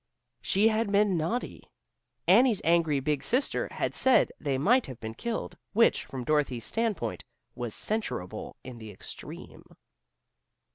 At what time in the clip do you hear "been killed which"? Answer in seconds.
4.99-6.05